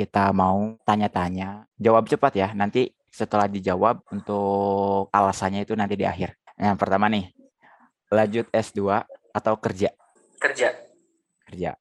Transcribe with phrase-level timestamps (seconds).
[0.00, 1.68] kita mau tanya-tanya.
[1.76, 2.48] Jawab cepat ya.
[2.56, 6.32] Nanti setelah dijawab untuk alasannya itu nanti di akhir.
[6.56, 7.28] Yang pertama nih,
[8.08, 9.04] lanjut S2
[9.36, 9.92] atau kerja?
[10.40, 10.72] Kerja.
[11.44, 11.76] Kerja.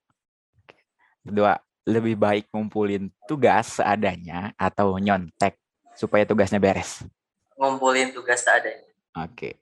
[1.23, 1.55] Kedua,
[1.87, 5.55] lebih baik ngumpulin tugas seadanya atau nyontek
[5.95, 7.07] supaya tugasnya beres?
[7.55, 8.83] Ngumpulin tugas seadanya.
[9.15, 9.55] Oke.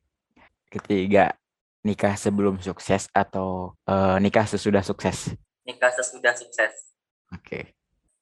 [0.73, 1.37] Ketiga,
[1.85, 5.29] nikah sebelum sukses atau uh, nikah sesudah sukses?
[5.61, 6.73] Nikah sesudah sukses.
[7.29, 7.76] Oke.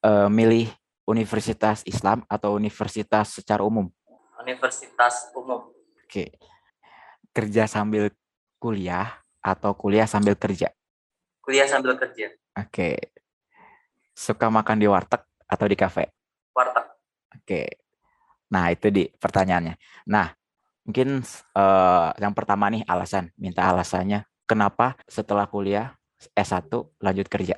[0.05, 0.69] Uh, milih
[1.09, 3.89] universitas Islam atau universitas secara umum?
[4.37, 5.73] Universitas umum.
[6.05, 6.37] Oke.
[7.33, 8.13] Kerja sambil
[8.61, 10.69] kuliah atau kuliah sambil kerja?
[11.41, 12.33] Kuliah sambil kerja.
[12.54, 13.13] Oke.
[14.13, 16.13] Suka makan di warteg atau di kafe?
[16.54, 16.85] Warteg.
[17.41, 17.61] Oke.
[18.54, 19.75] Nah, itu di pertanyaannya.
[20.05, 20.33] Nah,
[20.85, 21.25] mungkin
[21.57, 25.97] uh, yang pertama nih alasan, minta alasannya kenapa setelah kuliah
[26.37, 26.69] S1
[27.01, 27.57] lanjut kerja?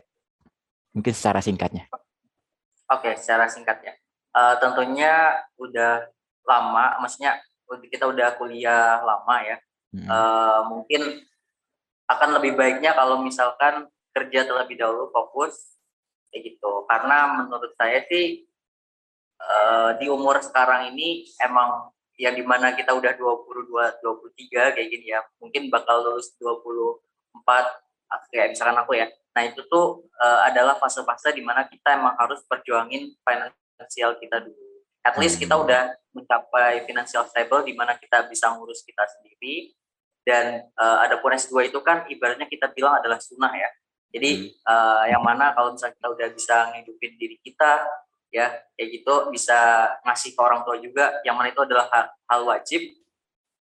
[0.95, 1.91] Mungkin secara singkatnya.
[2.87, 3.93] Oke, secara singkat ya.
[4.31, 6.07] Uh, tentunya udah
[6.47, 7.41] lama, maksudnya
[7.91, 9.57] kita udah kuliah lama ya.
[9.91, 10.07] Hmm.
[10.07, 11.23] Uh, mungkin
[12.07, 15.75] akan lebih baiknya kalau misalkan kerja terlebih dahulu fokus
[16.31, 16.87] kayak gitu.
[16.87, 18.47] Karena menurut saya sih
[19.41, 25.13] uh, di umur sekarang ini emang yang di mana kita udah 22 23 kayak gini
[25.13, 27.45] ya mungkin bakal lulus 24
[28.31, 32.41] kayak misalkan aku ya Nah itu tuh uh, adalah fase-fase di mana kita emang harus
[32.49, 34.81] perjuangin finansial kita dulu.
[35.05, 35.63] At least kita hmm.
[35.69, 39.77] udah mencapai financial stable di mana kita bisa ngurus kita sendiri.
[40.25, 43.69] Dan uh, ada pun S2 itu kan ibaratnya kita bilang adalah sunnah ya.
[44.09, 47.85] Jadi uh, yang mana kalau misalnya kita udah bisa ngidupin diri kita,
[48.33, 52.41] ya kayak gitu bisa ngasih ke orang tua juga, yang mana itu adalah hal, hal
[52.43, 52.81] wajib.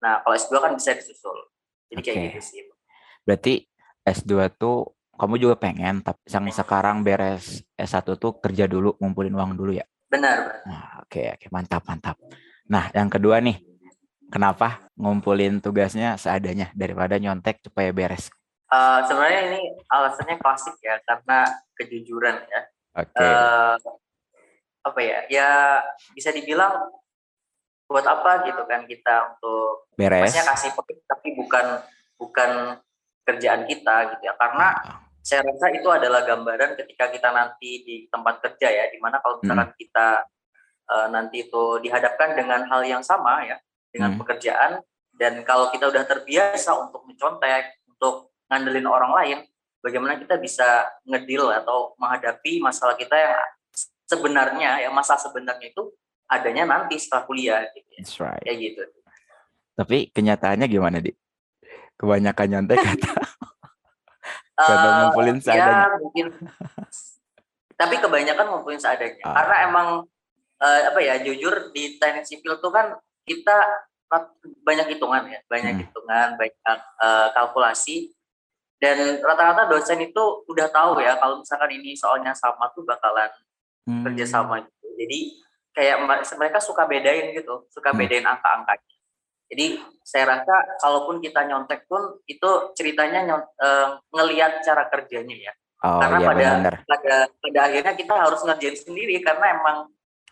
[0.01, 1.37] Nah kalau S2 kan bisa disusul.
[1.93, 2.11] Jadi okay.
[2.11, 2.59] kayak gitu sih.
[3.23, 3.68] Berarti
[4.09, 9.51] S2 tuh kamu juga pengen tapi yang sekarang beres S1 tuh kerja dulu ngumpulin uang
[9.55, 9.85] dulu ya?
[10.09, 11.45] Benar nah, oke okay, oke.
[11.45, 12.15] Okay, mantap mantap.
[12.71, 13.59] Nah yang kedua nih
[14.31, 18.29] kenapa ngumpulin tugasnya seadanya daripada nyontek supaya beres?
[18.69, 22.61] Uh, sebenarnya ini alasannya klasik ya karena kejujuran ya.
[23.01, 23.09] Oke.
[23.17, 23.25] Okay.
[23.25, 23.75] uh, eh,
[24.85, 25.19] apa ya?
[25.27, 25.49] Ya
[26.13, 26.77] bisa dibilang
[27.89, 30.29] buat apa gitu kan kita untuk beres.
[30.29, 30.69] maksudnya kasih
[31.09, 31.65] tapi bukan
[32.21, 32.77] bukan
[33.29, 34.73] kerjaan kita gitu ya karena
[35.29, 39.37] saya rasa itu adalah gambaran ketika kita nanti di tempat kerja ya, di mana kalau
[39.43, 39.77] misalkan hmm.
[39.77, 40.07] kita
[40.89, 44.19] uh, nanti itu dihadapkan dengan hal yang sama ya, dengan hmm.
[44.25, 44.81] pekerjaan,
[45.19, 49.37] dan kalau kita udah terbiasa untuk mencontek, untuk ngandelin orang lain,
[49.83, 53.35] bagaimana kita bisa ngedil atau menghadapi masalah kita yang
[54.09, 55.93] sebenarnya, yang masa sebenarnya itu
[56.25, 57.99] adanya nanti setelah kuliah, gitu ya.
[58.01, 58.41] That's right.
[58.41, 58.81] Kayak gitu.
[59.77, 61.11] Tapi kenyataannya gimana, Di?
[61.99, 62.79] Kebanyakan nyontek
[64.59, 65.87] kata uh, ngumpulin ya, seadanya.
[65.87, 66.25] Ya mungkin.
[67.79, 69.23] Tapi kebanyakan ngumpulin seadanya.
[69.23, 69.35] Uh.
[69.35, 69.87] Karena emang
[70.59, 73.87] uh, apa ya jujur di teknik sipil tuh kan kita
[74.65, 75.81] banyak hitungan ya, banyak hmm.
[75.85, 78.11] hitungan, banyak uh, kalkulasi.
[78.79, 83.27] Dan rata-rata dosen itu udah tahu ya kalau misalkan ini soalnya sama tuh bakalan
[83.83, 84.07] hmm.
[84.07, 84.87] kerja sama gitu.
[84.95, 85.19] Jadi
[85.75, 85.95] kayak
[86.39, 87.99] mereka suka bedain gitu, suka hmm.
[87.99, 88.98] bedain angka-angkanya.
[89.49, 95.53] Jadi saya rasa kalaupun kita nyontek pun itu ceritanya nyont, uh, ngelihat cara kerjanya ya.
[95.79, 96.75] Oh, karena iya, pada, benar.
[96.85, 99.77] pada pada akhirnya kita harus ngerjain sendiri karena emang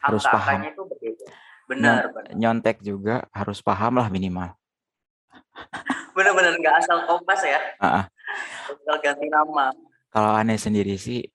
[0.03, 0.59] harus paham.
[0.69, 1.27] itu berbeda.
[1.67, 2.31] Benar, benar.
[2.35, 4.53] Nyontek juga harus paham lah minimal.
[6.17, 7.59] Benar-benar nggak asal kompas ya.
[7.81, 8.03] Uh -uh.
[8.69, 9.73] Asal ganti nama.
[10.13, 11.25] Kalau aneh sendiri sih,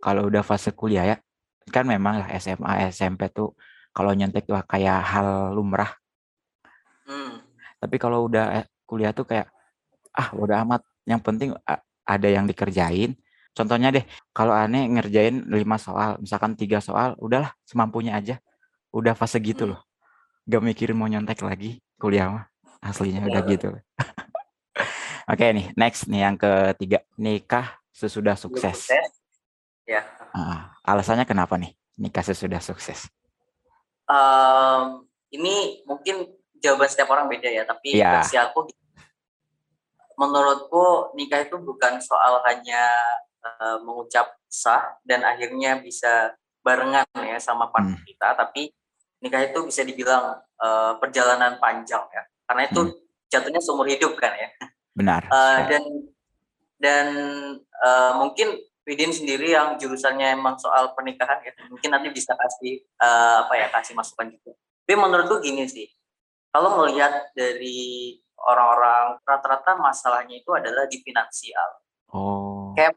[0.00, 1.16] kalau udah fase kuliah ya,
[1.68, 3.52] kan memang lah SMA, SMP tuh
[3.90, 5.90] kalau nyontek tuh kayak hal lumrah
[7.06, 7.40] Hmm.
[7.78, 9.48] Tapi kalau udah eh, kuliah tuh kayak
[10.16, 11.54] ah udah amat, yang penting
[12.06, 13.14] ada yang dikerjain.
[13.56, 14.04] Contohnya deh,
[14.36, 18.36] kalau aneh ngerjain lima soal, misalkan tiga soal, udahlah semampunya aja.
[18.92, 19.72] Udah fase gitu hmm.
[19.72, 19.80] loh.
[20.46, 22.44] Gak mikirin mau nyontek lagi kuliah mah.
[22.84, 23.72] Aslinya udah gitu.
[23.72, 28.92] Oke okay, nih, next nih yang ketiga, nikah sesudah sukses.
[29.88, 30.04] Ya.
[30.36, 33.08] Uh, alasannya kenapa nih nikah sesudah sukses?
[34.06, 38.20] Um, ini mungkin jawaban setiap orang beda ya tapi yeah.
[38.20, 38.68] versi aku
[40.16, 42.88] menurutku nikah itu bukan soal hanya
[43.44, 46.32] uh, mengucap sah dan akhirnya bisa
[46.64, 48.08] barengan ya sama partner hmm.
[48.08, 48.72] kita tapi
[49.20, 52.96] nikah itu bisa dibilang uh, perjalanan panjang ya karena itu hmm.
[53.28, 54.48] jatuhnya seumur hidup kan ya
[54.96, 55.84] benar uh, dan
[56.80, 57.06] dan
[57.84, 58.56] uh, mungkin
[58.86, 63.66] Widin sendiri yang jurusannya emang soal pernikahan ya mungkin nanti bisa kasih uh, apa ya
[63.74, 64.54] kasih masukan juga
[64.86, 65.90] tapi menurutku gini sih
[66.56, 71.84] kalau melihat dari orang-orang rata-rata masalahnya itu adalah di finansial.
[72.16, 72.72] Oh.
[72.72, 72.96] Kayak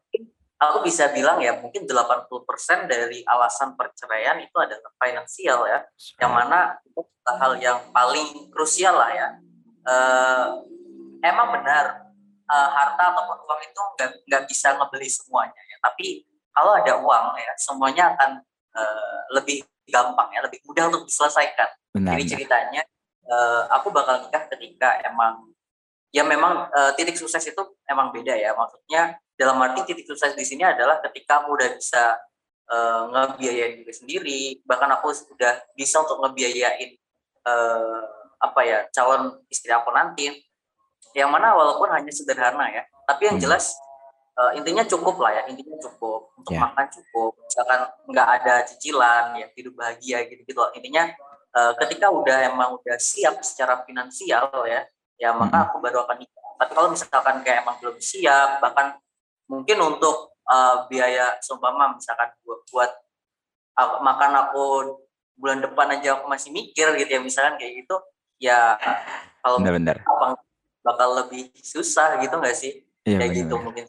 [0.64, 5.84] aku bisa bilang ya mungkin 80% dari alasan perceraian itu adalah finansial ya.
[6.24, 9.28] Yang mana itu hal yang paling krusial lah ya.
[9.84, 10.64] Uh,
[11.20, 12.08] emang benar
[12.48, 15.78] uh, harta ataupun uang itu nggak nggak bisa ngebeli semuanya ya.
[15.84, 16.24] Tapi
[16.56, 18.40] kalau ada uang ya semuanya akan
[18.80, 21.68] uh, lebih gampang ya, lebih mudah untuk diselesaikan.
[21.92, 22.88] Benar, Jadi ceritanya
[23.30, 25.54] uh, aku bakal nikah ketika emang
[26.10, 28.52] ya memang uh, titik sukses itu emang beda ya.
[28.58, 32.18] Maksudnya dalam arti titik sukses di sini adalah ketika aku udah bisa
[32.74, 36.98] uh, ngebiayain diri sendiri, bahkan aku sudah bisa untuk ngebiayain
[37.46, 38.02] uh,
[38.40, 40.34] apa ya calon istri aku nanti.
[41.18, 42.86] Yang mana walaupun hanya sederhana ya.
[43.10, 43.46] Tapi yang hmm.
[43.50, 43.74] jelas
[44.38, 45.44] uh, intinya cukup lah ya.
[45.50, 46.30] Intinya cukup.
[46.38, 46.70] Untuk yeah.
[46.70, 47.34] makan cukup.
[47.50, 47.80] Misalkan
[48.14, 51.10] nggak ada cicilan ya hidup bahagia gitu gitu intinya
[51.56, 54.86] uh, ketika udah emang udah siap secara finansial ya
[55.20, 58.96] ya maka aku baru akan nikah tapi kalau misalkan kayak emang belum siap bahkan
[59.50, 62.92] mungkin untuk uh, biaya seumpama misalkan buat, buat
[63.80, 64.66] uh, makan aku
[65.40, 67.96] bulan depan aja aku masih mikir gitu ya misalkan kayak gitu
[68.40, 68.76] ya
[69.44, 70.38] kalau benar, benar
[70.84, 72.74] bakal lebih susah gitu nggak sih?
[73.06, 73.86] Iya, Kayak gitu mungkin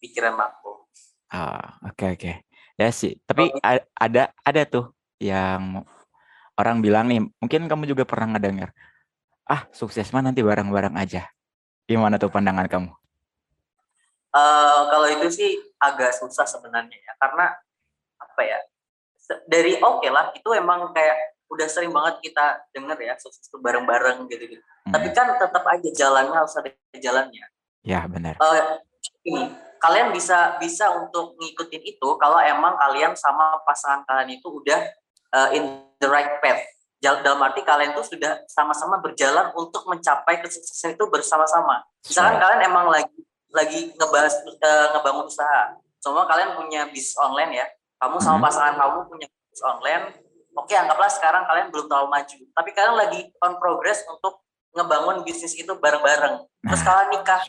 [0.00, 0.84] pikiran aku.
[1.32, 2.32] Ah, oke oke.
[2.74, 4.90] Ya sih, tapi oh, ada ada tuh
[5.22, 5.86] yang
[6.58, 8.70] orang bilang nih, mungkin kamu juga pernah ngedengar,
[9.46, 11.28] ah sukses mah nanti bareng-bareng aja.
[11.84, 12.90] Gimana tuh pandangan kamu?
[14.34, 17.54] Uh, kalau itu sih agak susah sebenarnya ya, karena
[18.18, 18.58] apa ya?
[19.46, 23.56] Dari oke okay lah, itu emang kayak udah sering banget kita denger ya sukses itu
[23.62, 24.62] bareng-bareng gitu gitu.
[24.88, 24.92] Hmm.
[24.96, 27.46] Tapi kan tetap aja jalannya harus ada jalannya.
[27.84, 28.34] Ya benar.
[28.40, 28.80] Uh,
[29.24, 34.80] ini kalian bisa bisa untuk ngikutin itu kalau emang kalian sama pasangan kalian itu udah
[35.36, 36.60] uh, in the right path.
[37.00, 41.84] Dalam arti kalian tuh sudah sama-sama berjalan untuk mencapai kesuksesan itu bersama-sama.
[42.04, 43.12] Misalkan kalian emang lagi
[43.52, 45.76] lagi ngebahas uh, ngebangun usaha.
[46.00, 47.66] Semua kalian punya bisnis online ya.
[48.00, 48.46] Kamu sama hmm.
[48.48, 50.04] pasangan kamu punya bisnis online,
[50.54, 54.42] oke anggaplah sekarang kalian belum terlalu maju tapi kalian lagi on progress untuk
[54.74, 57.40] ngebangun bisnis itu bareng-bareng terus nah, kalian nikah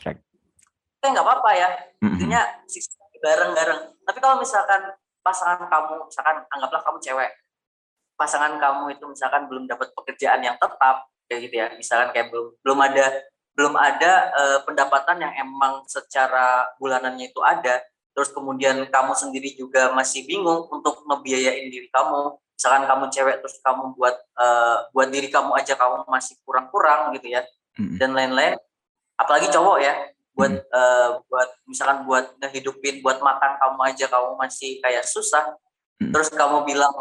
[1.02, 1.68] eh nggak apa-apa ya
[2.02, 3.22] intinya mm-hmm.
[3.22, 7.30] bareng-bareng tapi kalau misalkan pasangan kamu misalkan anggaplah kamu cewek
[8.16, 12.56] pasangan kamu itu misalkan belum dapat pekerjaan yang tetap kayak gitu ya misalkan kayak belum
[12.64, 13.06] belum ada
[13.56, 17.80] belum ada uh, pendapatan yang emang secara bulanannya itu ada
[18.16, 23.60] terus kemudian kamu sendiri juga masih bingung untuk ngebiayain diri kamu misalkan kamu cewek terus
[23.60, 27.44] kamu buat uh, buat diri kamu aja kamu masih kurang-kurang gitu ya
[27.76, 28.00] mm-hmm.
[28.00, 28.56] dan lain-lain
[29.20, 29.92] apalagi cowok ya
[30.32, 30.72] buat mm-hmm.
[30.72, 35.44] uh, buat misalkan buat ngehidupin buat makan kamu aja kamu masih kayak susah
[36.00, 36.12] mm-hmm.
[36.16, 36.92] terus kamu bilang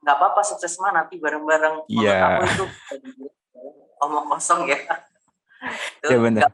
[0.00, 1.86] nggak apa-apa sukses mah nanti bareng-bareng.
[1.92, 2.40] Yeah.
[2.40, 2.64] kamu itu
[4.00, 4.80] omong kosong ya.
[6.08, 6.50] Ya benar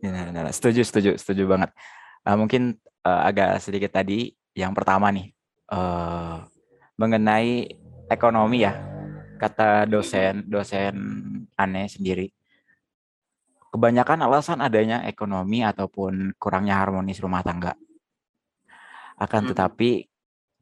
[0.00, 1.70] ya, benar setuju setuju setuju banget.
[2.24, 5.32] Uh, mungkin uh, agak sedikit tadi yang pertama nih
[5.70, 6.44] uh,
[6.96, 7.68] mengenai
[8.08, 8.74] ekonomi ya
[9.38, 10.96] kata dosen dosen
[11.54, 12.32] aneh sendiri.
[13.68, 17.76] Kebanyakan alasan adanya ekonomi ataupun kurangnya harmonis rumah tangga.
[19.20, 19.50] Akan hmm.
[19.52, 20.08] tetapi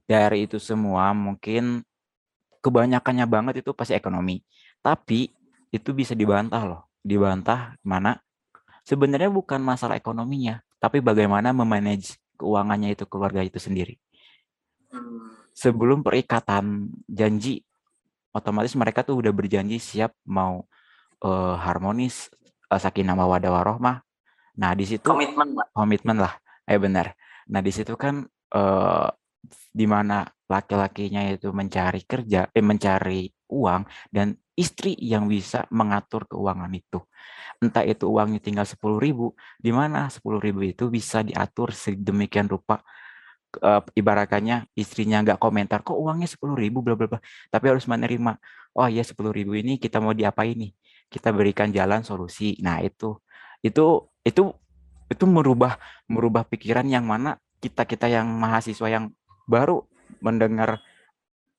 [0.07, 1.83] dari itu semua mungkin
[2.63, 4.43] kebanyakannya banget itu pasti ekonomi
[4.81, 5.31] tapi
[5.75, 8.23] itu bisa dibantah loh dibantah mana
[8.87, 13.99] sebenarnya bukan masalah ekonominya tapi bagaimana memanage keuangannya itu keluarga itu sendiri
[14.91, 17.65] hmm sebelum perikatan janji
[18.37, 20.69] otomatis mereka tuh udah berjanji siap mau
[21.25, 22.29] uh, harmonis
[22.69, 24.05] uh, sakinah mawaddah warohmah.
[24.61, 25.67] Nah, di situ komitmen lah.
[25.73, 26.37] Komitmen lah.
[26.69, 27.17] Eh benar.
[27.49, 29.09] Nah, di situ kan uh,
[29.71, 36.71] di mana laki-lakinya itu mencari kerja, eh mencari uang dan istri yang bisa mengatur keuangan
[36.73, 37.03] itu.
[37.61, 42.81] Entah itu uangnya tinggal sepuluh ribu, di mana sepuluh ribu itu bisa diatur sedemikian rupa
[43.63, 46.81] uh, ibaratnya istrinya nggak komentar kok uangnya sepuluh ribu?
[46.85, 47.21] Bla bla bla.
[47.53, 48.37] Tapi harus menerima
[48.77, 50.73] oh ya sepuluh ribu ini kita mau diapain nih?
[51.09, 52.59] Kita berikan jalan solusi.
[52.61, 53.17] Nah itu
[53.65, 54.43] itu itu
[55.07, 55.79] itu merubah
[56.11, 59.05] merubah pikiran yang mana kita kita yang mahasiswa yang
[59.47, 59.87] baru
[60.21, 60.83] mendengar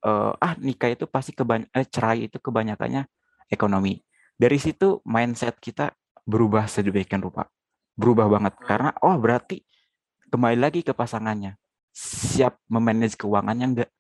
[0.04, 3.08] uh, ah nikah itu pasti kebanyakan eh, cerai itu kebanyakannya
[3.50, 4.04] ekonomi.
[4.38, 5.96] Dari situ mindset kita
[6.28, 7.50] berubah sedemikian rupa
[7.98, 8.54] berubah banget.
[8.62, 9.64] Karena oh berarti
[10.30, 11.58] kembali lagi ke pasangannya.
[11.98, 13.92] Siap memanage keuangannya enggak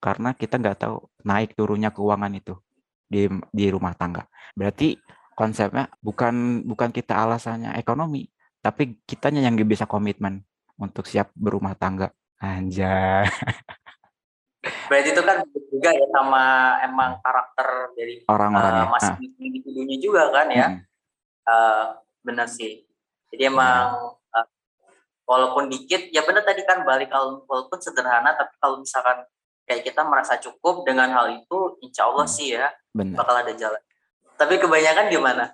[0.00, 2.56] karena kita nggak tahu naik turunnya keuangan itu
[3.04, 4.24] di di rumah tangga.
[4.56, 4.96] Berarti
[5.36, 8.28] konsepnya bukan bukan kita alasannya ekonomi
[8.62, 10.44] tapi kitanya yang bisa komitmen
[10.78, 13.30] untuk siap berumah tangga anjay
[14.90, 16.44] berarti itu kan juga ya sama
[16.86, 17.68] emang karakter
[17.98, 19.42] dari orang-orang uh, masing ah.
[19.42, 20.80] individunya juga kan ya hmm.
[21.46, 21.84] uh,
[22.22, 22.86] benar sih
[23.34, 24.46] jadi emang uh,
[25.26, 29.26] walaupun dikit ya benar tadi kan balik kalau walaupun sederhana tapi kalau misalkan
[29.66, 32.34] kayak kita merasa cukup dengan hal itu insya Allah hmm.
[32.34, 33.18] sih ya bener.
[33.18, 33.82] bakal ada jalan
[34.38, 35.44] tapi kebanyakan gimana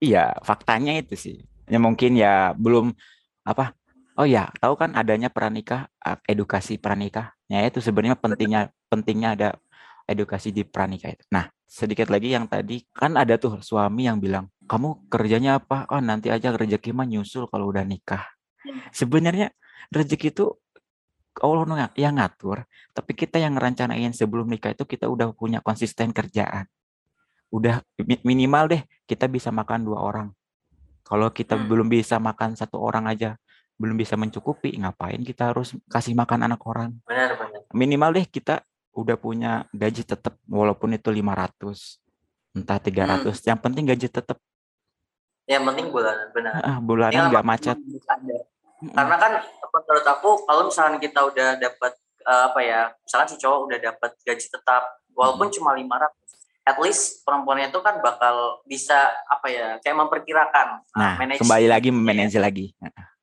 [0.00, 1.36] iya faktanya itu sih
[1.68, 2.92] ya mungkin ya belum
[3.44, 3.76] apa
[4.18, 5.90] oh ya tahu kan adanya pranikah
[6.26, 9.48] edukasi pranikah ya itu sebenarnya pentingnya pentingnya ada
[10.04, 11.24] edukasi di pranikah itu.
[11.32, 15.88] Nah sedikit lagi yang tadi kan ada tuh suami yang bilang kamu kerjanya apa?
[15.90, 18.24] Oh nanti aja rezeki mah nyusul kalau udah nikah.
[18.64, 18.80] Hmm.
[18.96, 19.52] sebenarnya
[19.92, 20.56] rezeki itu
[21.36, 22.64] Allah yang ngatur
[22.96, 26.64] tapi kita yang ngerencanain sebelum nikah itu kita udah punya konsisten kerjaan.
[27.52, 27.84] Udah
[28.24, 30.28] minimal deh kita bisa makan dua orang.
[31.04, 31.68] Kalau kita hmm.
[31.68, 33.36] belum bisa makan satu orang aja
[33.74, 37.60] belum bisa mencukupi ngapain kita harus kasih makan anak orang benar, benar.
[37.74, 38.62] minimal deh kita
[38.94, 43.50] udah punya gaji tetap walaupun itu 500 entah 300 hmm.
[43.50, 44.38] yang penting gaji tetap
[45.44, 47.78] yang penting bulanan benar ah, bulanan nggak macet
[48.94, 49.32] karena kan
[49.74, 51.92] menurut aku kalau misalnya kita udah dapat
[52.30, 54.82] uh, apa ya misalkan si cowok udah dapat gaji tetap
[55.18, 55.56] walaupun hmm.
[55.58, 56.14] cuma 500
[56.64, 62.38] at least perempuannya itu kan bakal bisa apa ya kayak memperkirakan nah kembali lagi memanage
[62.38, 63.13] lagi Baru.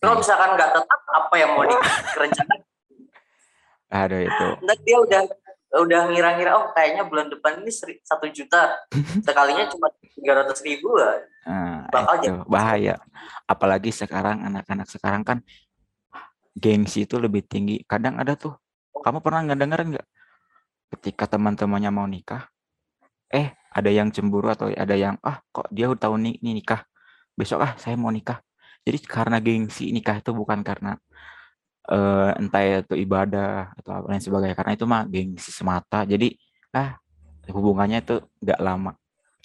[0.00, 2.60] Kalau misalkan nggak tetap apa yang mau direncanakan?
[3.90, 4.48] Aduh itu.
[4.62, 5.20] Nanti dia udah
[5.76, 7.72] udah ngira-ngira oh kayaknya bulan depan ini
[8.04, 8.76] satu juta.
[9.26, 12.96] Sekalinya cuma tiga ratus ribu lah nah, bakal itu, bahaya.
[13.44, 15.38] Apalagi sekarang anak-anak sekarang kan
[16.56, 17.84] gengsi itu lebih tinggi.
[17.84, 18.56] Kadang ada tuh
[18.96, 20.06] kamu pernah nggak denger nggak?
[20.96, 22.46] Ketika teman-temannya mau nikah
[23.26, 26.86] eh ada yang cemburu atau ada yang ah kok dia udah tahu nih nikah?
[27.36, 28.45] Besok ah saya mau nikah
[28.86, 30.94] jadi karena gengsi nikah itu bukan karena
[31.90, 36.06] uh, entah itu ibadah atau apa lain sebagainya karena itu mah gengsi semata.
[36.06, 36.38] Jadi
[36.70, 36.94] ah
[37.50, 38.94] hubungannya itu nggak lama.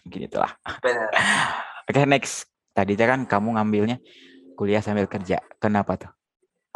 [0.05, 0.53] Gitu lah.
[1.89, 2.45] Oke okay, next.
[2.77, 3.98] Tadi kan kamu ngambilnya
[4.53, 5.41] kuliah sambil kerja.
[5.57, 6.13] Kenapa tuh?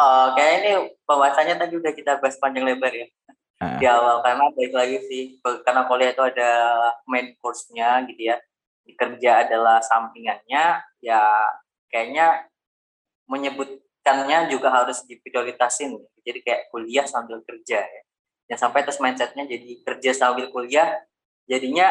[0.01, 0.71] Oh, kayak ini
[1.05, 3.07] pembahasannya tadi udah kita bahas panjang lebar ya.
[3.55, 3.79] Uh.
[3.79, 6.49] di awal karena baik lagi sih karena kuliah itu ada
[7.07, 8.41] main course-nya gitu ya.
[8.85, 11.21] Kerja adalah sampingannya ya
[11.87, 12.43] kayaknya
[13.25, 18.01] menyebut pendidikannya juga harus diprioritasin jadi kayak kuliah sambil kerja ya
[18.45, 21.01] yang sampai terus mindsetnya jadi kerja sambil kuliah
[21.49, 21.89] jadinya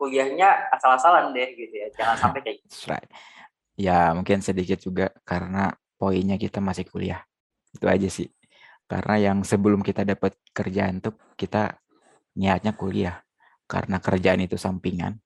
[0.00, 2.88] kuliahnya asal-asalan deh gitu ya jangan sampai kayak gitu.
[2.88, 3.08] right.
[3.76, 7.20] ya mungkin sedikit juga karena poinnya kita masih kuliah
[7.76, 8.32] itu aja sih
[8.88, 11.76] karena yang sebelum kita dapat kerjaan tuh kita
[12.40, 13.20] niatnya kuliah
[13.68, 15.20] karena kerjaan itu sampingan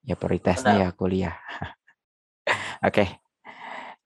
[0.00, 0.84] ya prioritasnya Benar.
[0.88, 1.36] ya kuliah
[2.88, 3.08] oke okay.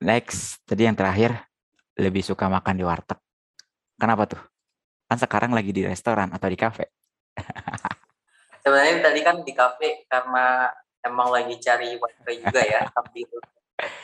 [0.04, 1.32] Next, tadi yang terakhir
[1.96, 3.16] lebih suka makan di warteg.
[3.96, 4.42] Kenapa tuh?
[5.08, 6.92] Kan sekarang lagi di restoran atau di kafe.
[8.62, 10.68] Sebenarnya tadi kan di kafe karena
[11.00, 13.28] emang lagi cari wifi juga ya, sambil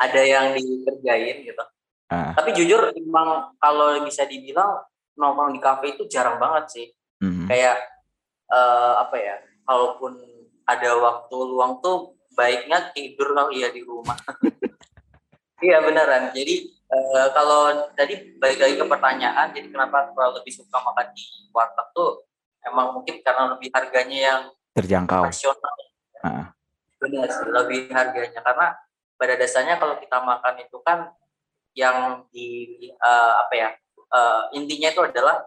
[0.01, 1.65] ada yang dikerjain gitu.
[2.09, 2.33] Uh.
[2.33, 4.81] Tapi jujur emang kalau bisa dibilang
[5.21, 6.87] nongkrong di kafe itu jarang banget sih.
[7.21, 7.45] Mm-hmm.
[7.45, 7.77] Kayak
[8.49, 9.37] uh, apa ya?
[9.69, 10.17] Kalaupun
[10.65, 14.17] ada waktu luang tuh baiknya tidur lah ya di rumah.
[15.61, 16.33] Iya beneran.
[16.33, 21.25] Jadi uh, kalau tadi balik lagi ke pertanyaan, jadi kenapa kalau lebih suka makan di
[21.53, 22.25] warteg tuh
[22.65, 24.41] emang mungkin karena lebih harganya yang
[24.73, 25.29] terjangkau.
[25.29, 25.77] Rasional.
[26.25, 26.47] Uh.
[27.01, 28.67] Benar sih, lebih harganya karena
[29.17, 31.13] pada dasarnya kalau kita makan itu kan
[31.77, 33.69] yang di uh, apa ya
[34.11, 35.45] uh, intinya itu adalah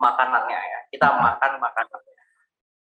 [0.00, 0.78] makanannya ya.
[0.92, 1.20] Kita uh.
[1.20, 2.12] makan makanannya.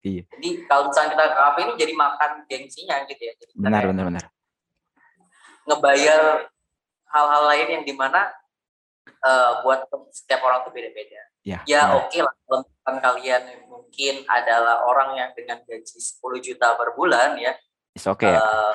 [0.02, 0.24] Iya.
[0.34, 3.34] Jadi kalau misalnya kita kafe ini jadi makan gengsinya gitu ya.
[3.38, 4.24] Jadi benar, benar, benar.
[5.70, 6.22] Ngebayar
[7.12, 8.32] hal-hal lain yang di mana
[9.24, 11.22] uh, buat setiap orang tuh beda-beda.
[11.42, 16.78] Ya, ya oke okay lah kalau kalian mungkin adalah orang yang dengan gaji 10 juta
[16.78, 17.58] per bulan ya.
[17.98, 18.38] It's okay.
[18.38, 18.74] Uh,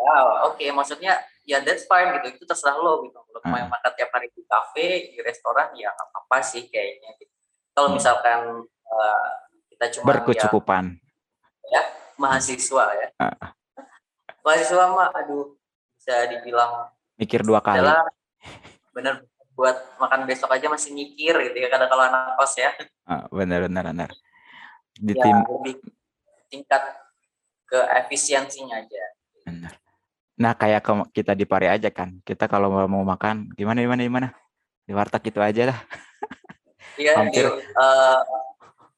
[0.00, 0.14] ya
[0.46, 0.70] oke okay.
[0.70, 3.18] maksudnya ya that's fine gitu itu terserah lo gitu.
[3.18, 3.50] Kalau hmm.
[3.50, 7.34] mau makan tiap hari di kafe, di restoran ya nggak apa-apa sih kayaknya gitu.
[7.74, 7.96] Kalau hmm.
[7.98, 8.40] misalkan
[8.86, 9.30] uh,
[9.74, 10.84] kita cuma berkecukupan
[11.66, 11.82] ya, ya
[12.14, 13.08] mahasiswa ya.
[13.18, 13.50] Uh.
[14.46, 15.58] Mahasiswa mah aduh
[15.98, 16.88] bisa dibilang
[17.20, 17.84] mikir dua kali.
[17.84, 18.08] Adalah
[18.96, 19.14] bener
[19.52, 22.72] buat makan besok aja masih mikir gitu ya kadang kalau anak kos ya.
[23.04, 24.10] Ah, bener bener bener.
[24.96, 25.74] Di ya, tim lebih
[26.48, 26.82] tingkat
[27.68, 29.04] ke efisiensinya aja.
[29.44, 29.72] Bener.
[30.40, 30.80] Nah kayak
[31.12, 32.24] kita di Pare aja kan.
[32.24, 34.28] Kita kalau mau makan gimana gimana gimana?
[34.88, 35.78] Di warteg itu aja lah.
[36.96, 37.46] Iya Hampir.
[37.76, 38.20] Uh,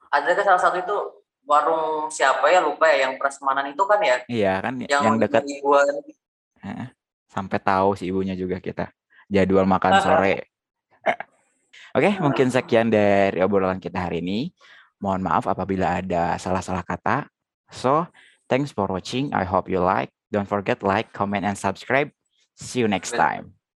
[0.09, 0.97] ada kan salah satu itu
[1.43, 2.63] warung siapa ya?
[2.63, 4.17] Lupa ya yang prasmanan itu kan ya?
[4.31, 5.43] Iya kan yang, yang dekat
[7.33, 8.93] sampai tahu si ibunya juga kita
[9.33, 10.53] jadwal makan sore.
[11.93, 14.53] Oke, okay, mungkin sekian dari obrolan kita hari ini.
[15.01, 17.29] Mohon maaf apabila ada salah-salah kata.
[17.73, 18.09] So,
[18.49, 19.33] thanks for watching.
[19.37, 20.13] I hope you like.
[20.33, 22.09] Don't forget like, comment, and subscribe.
[22.57, 23.57] See you next time.